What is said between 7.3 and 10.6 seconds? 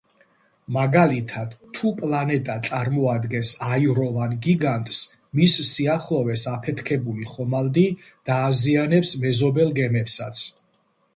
ხომალდი დააზიანებს მეზობელ გემებსაც.